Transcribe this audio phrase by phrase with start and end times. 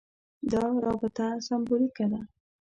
[0.51, 2.21] دا رابطه سېمبولیکه ده.